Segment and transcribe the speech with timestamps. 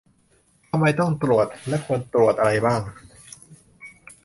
[0.69, 2.81] ทำไมต้องตรวจ และควรตรวจอะไรบ้าง